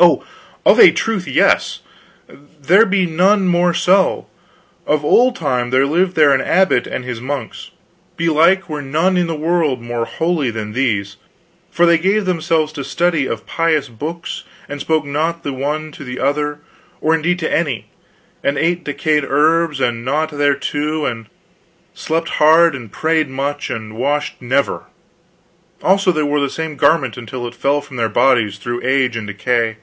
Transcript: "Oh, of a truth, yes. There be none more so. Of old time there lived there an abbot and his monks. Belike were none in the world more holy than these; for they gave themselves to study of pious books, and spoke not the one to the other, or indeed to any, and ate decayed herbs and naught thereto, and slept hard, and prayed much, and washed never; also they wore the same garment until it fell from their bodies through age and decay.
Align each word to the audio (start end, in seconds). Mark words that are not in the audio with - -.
"Oh, 0.00 0.22
of 0.64 0.78
a 0.78 0.92
truth, 0.92 1.26
yes. 1.26 1.80
There 2.60 2.86
be 2.86 3.04
none 3.04 3.48
more 3.48 3.74
so. 3.74 4.28
Of 4.86 5.04
old 5.04 5.34
time 5.34 5.70
there 5.70 5.86
lived 5.88 6.14
there 6.14 6.30
an 6.32 6.40
abbot 6.40 6.86
and 6.86 7.04
his 7.04 7.20
monks. 7.20 7.72
Belike 8.16 8.68
were 8.68 8.82
none 8.82 9.16
in 9.16 9.26
the 9.26 9.34
world 9.34 9.82
more 9.82 10.04
holy 10.04 10.52
than 10.52 10.72
these; 10.72 11.16
for 11.68 11.84
they 11.84 11.98
gave 11.98 12.26
themselves 12.26 12.72
to 12.74 12.84
study 12.84 13.26
of 13.26 13.44
pious 13.44 13.88
books, 13.88 14.44
and 14.68 14.80
spoke 14.80 15.04
not 15.04 15.42
the 15.42 15.52
one 15.52 15.90
to 15.92 16.04
the 16.04 16.20
other, 16.20 16.60
or 17.00 17.12
indeed 17.12 17.40
to 17.40 17.52
any, 17.52 17.90
and 18.44 18.56
ate 18.56 18.84
decayed 18.84 19.24
herbs 19.24 19.80
and 19.80 20.04
naught 20.04 20.30
thereto, 20.30 21.06
and 21.06 21.26
slept 21.92 22.28
hard, 22.28 22.76
and 22.76 22.92
prayed 22.92 23.28
much, 23.28 23.68
and 23.68 23.96
washed 23.96 24.40
never; 24.40 24.84
also 25.82 26.12
they 26.12 26.22
wore 26.22 26.40
the 26.40 26.48
same 26.48 26.76
garment 26.76 27.16
until 27.16 27.48
it 27.48 27.54
fell 27.54 27.80
from 27.80 27.96
their 27.96 28.08
bodies 28.08 28.58
through 28.58 28.80
age 28.84 29.16
and 29.16 29.26
decay. 29.26 29.78